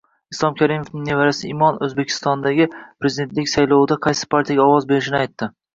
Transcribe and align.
Islom 0.35 0.55
Karimovning 0.61 1.03
nevarasi 1.09 1.51
Imon 1.51 1.77
O‘zbekistondagi 1.89 2.69
prezidentlik 2.79 3.55
saylovida 3.55 4.03
qaysi 4.09 4.31
partiyaga 4.37 4.71
ovoz 4.71 4.93
berishini 4.95 5.25
aytdi 5.27 5.55